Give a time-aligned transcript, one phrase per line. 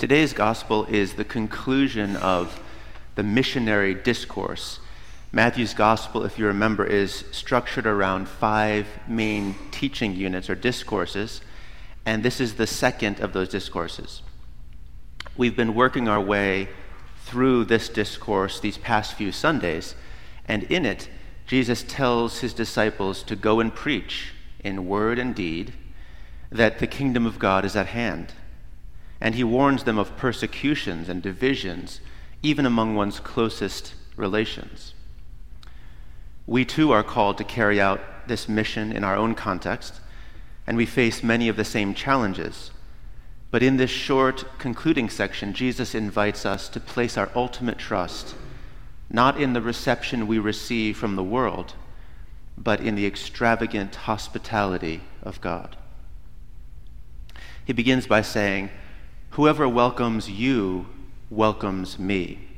[0.00, 2.58] Today's gospel is the conclusion of
[3.16, 4.80] the missionary discourse.
[5.30, 11.42] Matthew's gospel, if you remember, is structured around five main teaching units or discourses,
[12.06, 14.22] and this is the second of those discourses.
[15.36, 16.70] We've been working our way
[17.26, 19.94] through this discourse these past few Sundays,
[20.48, 21.10] and in it,
[21.46, 24.32] Jesus tells his disciples to go and preach
[24.64, 25.74] in word and deed
[26.48, 28.32] that the kingdom of God is at hand.
[29.20, 32.00] And he warns them of persecutions and divisions,
[32.42, 34.94] even among one's closest relations.
[36.46, 40.00] We too are called to carry out this mission in our own context,
[40.66, 42.70] and we face many of the same challenges.
[43.50, 48.34] But in this short concluding section, Jesus invites us to place our ultimate trust
[49.10, 51.74] not in the reception we receive from the world,
[52.56, 55.76] but in the extravagant hospitality of God.
[57.64, 58.70] He begins by saying,
[59.30, 60.86] Whoever welcomes you
[61.30, 62.48] welcomes me.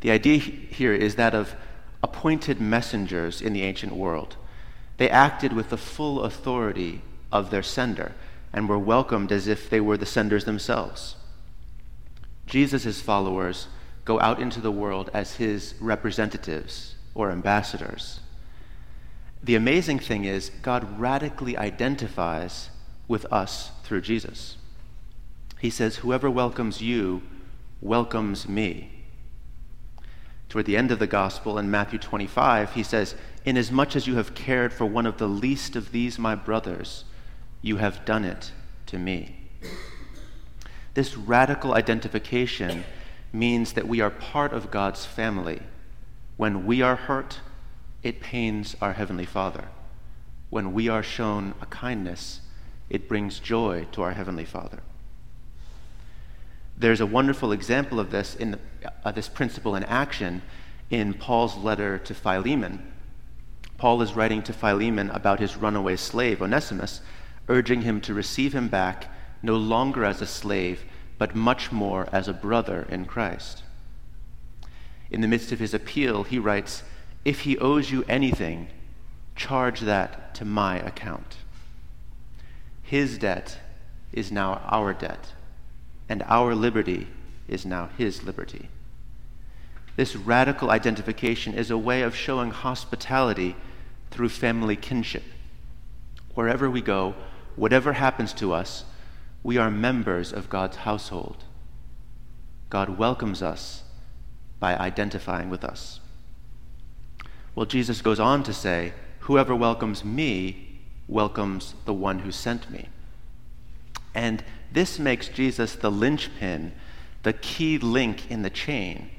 [0.00, 1.54] The idea here is that of
[2.02, 4.36] appointed messengers in the ancient world.
[4.96, 8.12] They acted with the full authority of their sender
[8.52, 11.16] and were welcomed as if they were the senders themselves.
[12.46, 13.68] Jesus' followers
[14.04, 18.20] go out into the world as his representatives or ambassadors.
[19.42, 22.70] The amazing thing is, God radically identifies
[23.06, 24.56] with us through Jesus.
[25.60, 27.22] He says, Whoever welcomes you
[27.80, 28.90] welcomes me.
[30.48, 34.34] Toward the end of the gospel in Matthew 25, he says, Inasmuch as you have
[34.34, 37.04] cared for one of the least of these my brothers,
[37.62, 38.52] you have done it
[38.86, 39.36] to me.
[40.94, 42.84] This radical identification
[43.32, 45.60] means that we are part of God's family.
[46.36, 47.40] When we are hurt,
[48.02, 49.68] it pains our Heavenly Father.
[50.48, 52.40] When we are shown a kindness,
[52.88, 54.80] it brings joy to our Heavenly Father.
[56.78, 58.58] There's a wonderful example of this in
[59.04, 60.42] uh, this principle in action
[60.90, 62.92] in Paul's letter to Philemon.
[63.78, 67.00] Paul is writing to Philemon about his runaway slave, Onesimus,
[67.48, 69.12] urging him to receive him back
[69.42, 70.84] no longer as a slave,
[71.18, 73.62] but much more as a brother in Christ.
[75.10, 76.82] In the midst of his appeal, he writes,
[77.24, 78.68] If he owes you anything,
[79.34, 81.36] charge that to my account.
[82.82, 83.58] His debt
[84.12, 85.32] is now our debt,
[86.08, 87.08] and our liberty
[87.48, 88.68] is now his liberty.
[89.96, 93.56] This radical identification is a way of showing hospitality
[94.10, 95.22] through family kinship.
[96.34, 97.14] Wherever we go,
[97.56, 98.84] whatever happens to us,
[99.42, 101.44] we are members of God's household.
[102.68, 103.84] God welcomes us
[104.58, 106.00] by identifying with us.
[107.54, 112.88] Well, Jesus goes on to say, Whoever welcomes me welcomes the one who sent me.
[114.14, 116.72] And this makes Jesus the linchpin,
[117.22, 119.10] the key link in the chain,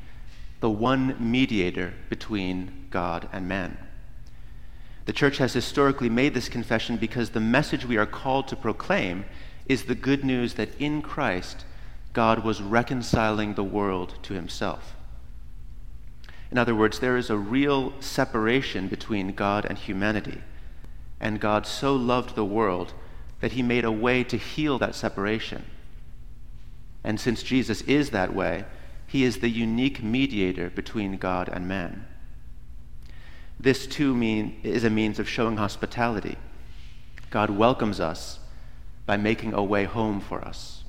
[0.60, 3.78] the one mediator between God and man.
[5.06, 9.26] The church has historically made this confession because the message we are called to proclaim
[9.66, 11.66] is the good news that in Christ,
[12.14, 14.96] God was reconciling the world to himself.
[16.52, 20.42] In other words, there is a real separation between God and humanity.
[21.20, 22.94] And God so loved the world
[23.40, 25.66] that he made a way to heal that separation.
[27.04, 28.66] And since Jesus is that way,
[29.06, 32.06] he is the unique mediator between God and man.
[33.60, 36.38] This too mean, is a means of showing hospitality.
[37.30, 38.40] God welcomes us
[39.06, 40.84] by making a way home for us.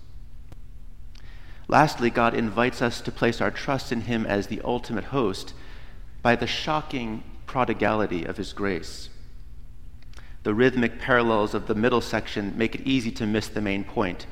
[1.68, 5.54] Lastly, God invites us to place our trust in him as the ultimate host
[6.22, 9.10] by the shocking prodigality of his grace.
[10.48, 14.24] The rhythmic parallels of the middle section make it easy to miss the main point.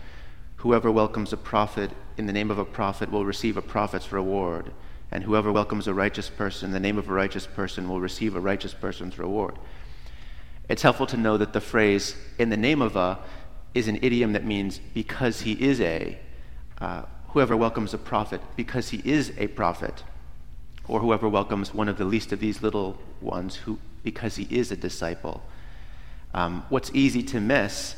[0.56, 4.72] Whoever welcomes a prophet in the name of a prophet will receive a prophet's reward,
[5.10, 8.34] and whoever welcomes a righteous person in the name of a righteous person will receive
[8.34, 9.59] a righteous person's reward.
[10.71, 13.19] It's helpful to know that the phrase in the name of a
[13.75, 16.18] is an idiom that means because he is a.
[16.80, 20.03] Uh, whoever welcomes a prophet because he is a prophet,
[20.89, 24.72] or whoever welcomes one of the least of these little ones who because he is
[24.72, 25.42] a disciple.
[26.36, 27.97] Um, what's easy to miss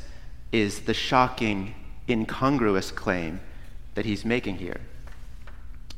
[0.52, 1.74] is the shocking,
[2.08, 3.40] incongruous claim
[3.94, 4.80] that he's making here.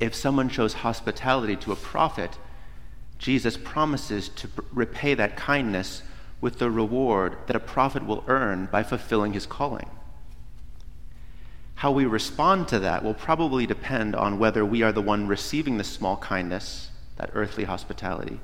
[0.01, 2.39] If someone shows hospitality to a prophet,
[3.19, 6.03] Jesus promises to repay that kindness
[6.41, 9.91] with the reward that a prophet will earn by fulfilling his calling.
[11.75, 15.77] How we respond to that will probably depend on whether we are the one receiving
[15.77, 18.41] the small kindness, that earthly hospitality,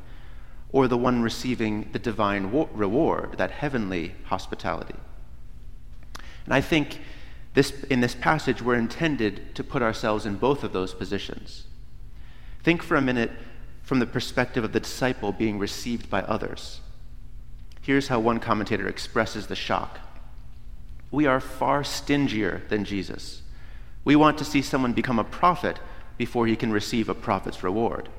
[0.70, 4.96] or the one receiving the divine reward, that heavenly hospitality.
[6.44, 7.00] And I think
[7.54, 11.64] This, in this passage, we're intended to put ourselves in both of those positions.
[12.62, 13.30] Think for a minute
[13.82, 16.80] from the perspective of the disciple being received by others.
[17.80, 20.00] Here's how one commentator expresses the shock
[21.10, 23.40] We are far stingier than Jesus.
[24.04, 25.78] We want to see someone become a prophet
[26.18, 28.10] before he can receive a prophet's reward.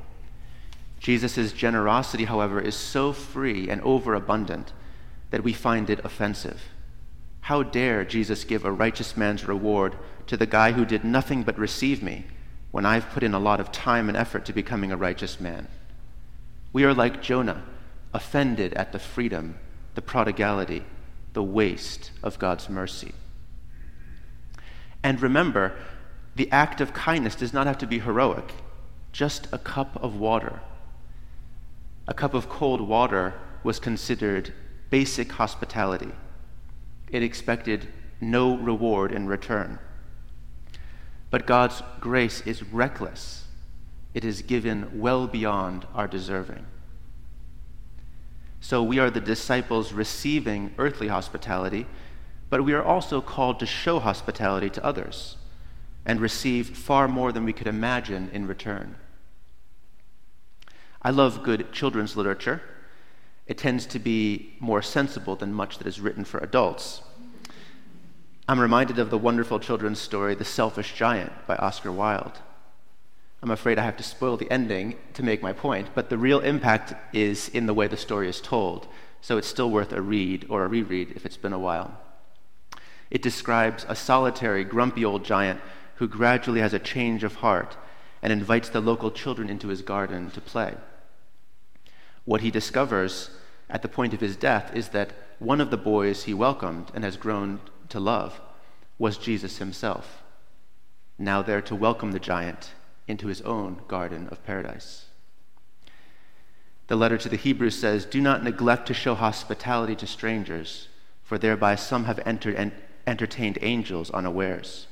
[1.00, 4.74] Jesus' generosity, however, is so free and overabundant
[5.30, 6.62] that we find it offensive.
[7.42, 9.96] How dare Jesus give a righteous man's reward
[10.28, 12.26] to the guy who did nothing but receive me
[12.72, 15.68] when I've put in a lot of time and effort to becoming a righteous man?
[16.74, 17.64] We are like Jonah,
[18.14, 19.58] offended at the freedom,
[19.96, 20.84] the prodigality,
[21.34, 23.14] the waste of God's mercy.
[25.04, 25.78] And remember,
[26.36, 28.54] the act of kindness does not have to be heroic,
[29.12, 30.60] just a cup of water.
[32.08, 33.34] A cup of cold water
[33.64, 34.54] was considered
[34.90, 36.12] basic hospitality
[37.10, 37.88] it expected
[38.20, 39.80] no reward in return.
[41.30, 43.46] But God's grace is reckless,
[44.14, 46.66] it is given well beyond our deserving.
[48.60, 51.86] So we are the disciples receiving earthly hospitality,
[52.50, 55.38] but we are also called to show hospitality to others
[56.06, 58.96] and receive far more than we could imagine in return.
[61.08, 62.62] I love good children's literature
[63.46, 67.02] it tends to be more sensible than much that is written for adults.
[68.46, 72.40] I'm reminded of the wonderful children's story, The Selfish Giant, by Oscar Wilde.
[73.42, 76.42] I'm afraid I have to spoil the ending to make my point, but the real
[76.42, 78.90] impact is in the way the story is told,
[79.22, 81.98] so it's still worth a read or a reread if it's been a while.
[83.10, 85.62] It describes a solitary, grumpy old giant
[85.96, 87.78] who gradually has a change of heart
[88.22, 90.76] and invites the local children into his garden to play.
[92.28, 93.30] What he discovers
[93.70, 97.06] at the point of his death is that one of the boys he welcomed and
[97.06, 98.42] has grown to love
[99.00, 100.24] was Jesus himself,
[101.18, 102.74] now there to welcome the giant
[103.08, 105.06] into his own garden of paradise.
[106.88, 110.90] The letter to the Hebrews says, Do not neglect to show hospitality to strangers,
[111.24, 112.74] for thereby some have entered and
[113.08, 114.88] entertained angels unawares.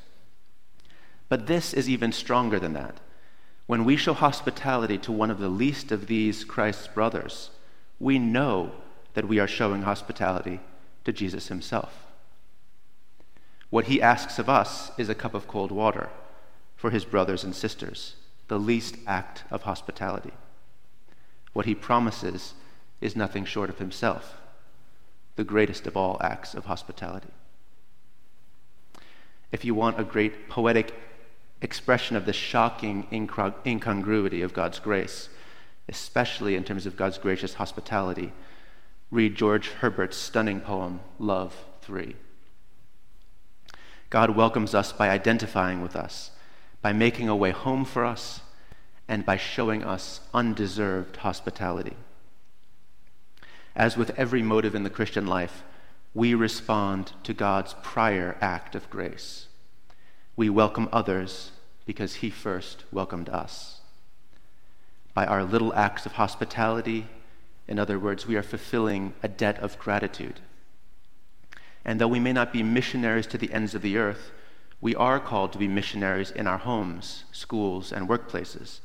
[1.27, 3.01] But this is even stronger than that.
[3.67, 7.49] When we show hospitality to one of the least of these Christ's brothers,
[7.99, 8.71] we know
[9.15, 10.59] that we are showing hospitality
[11.03, 12.05] to Jesus himself.
[13.69, 16.09] What he asks of us is a cup of cold water
[16.75, 18.15] for his brothers and sisters,
[18.47, 20.31] the least act of hospitality.
[21.53, 22.53] What he promises
[23.01, 24.37] is nothing short of himself,
[25.35, 27.31] the greatest of all acts of hospitality.
[29.51, 30.93] If you want a great poetic
[31.65, 35.29] expression of the shocking incongruity of God's grace,
[35.89, 38.31] especially in terms of God's gracious hospitality,
[39.09, 42.15] read George Herbert's stunning poem, Love 3.
[44.11, 46.29] God welcomes us by identifying with us,
[46.83, 48.41] by making a way home for us,
[49.07, 51.97] and by showing us undeserved hospitality.
[53.75, 55.63] As with every motive in the Christian life,
[56.13, 59.47] we respond to God's prior act of grace.
[60.35, 61.51] We welcome others
[61.85, 63.81] because He first welcomed us.
[65.13, 67.07] By our little acts of hospitality,
[67.67, 70.39] in other words, we are fulfilling a debt of gratitude.
[71.83, 74.31] And though we may not be missionaries to the ends of the earth,
[74.81, 78.79] we are called to be missionaries in our homes, schools, and workplaces,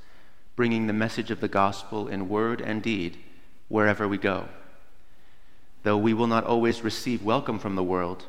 [0.54, 3.18] bringing the message of the gospel in word and deed
[3.68, 4.48] wherever we go.
[5.82, 8.26] Though we will not always receive welcome from the world,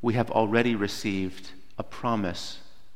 [0.00, 2.58] we have already received a promise